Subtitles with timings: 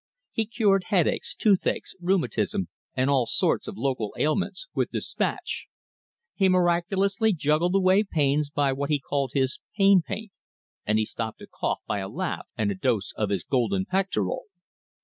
[0.31, 5.67] He cured headaches, toothaches, rheumatism, and all sorts of local ailments "with despatch."
[6.33, 10.31] He miraculously juggled away pains by what he called his Pain Paint,
[10.87, 14.45] and he stopped a cough by a laugh and a dose of his Golden Pectoral.